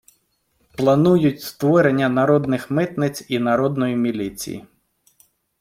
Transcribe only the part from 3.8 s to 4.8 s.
міліції».